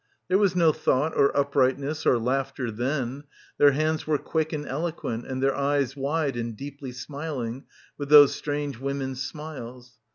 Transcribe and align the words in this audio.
There 0.29 0.39
was 0.39 0.55
no 0.55 0.71
thought 0.73 1.15
or 1.15 1.31
uprightness 1.37 2.07
or 2.07 2.17
laughter 2.17 2.71
then* 2.71 3.25
their 3.59 3.73
hands 3.73 4.07
were 4.07 4.17
quick 4.17 4.51
and 4.51 4.65
eloquent 4.65 5.27
and 5.27 5.43
their 5.43 5.55
eyes 5.55 5.95
wide 5.95 6.35
and 6.35 6.57
deeply 6.57 6.91
smiling 6.91 7.65
with 7.99 8.09
those 8.09 8.33
strange 8.33 8.79
women's 8.79 9.21
smiles. 9.21 9.99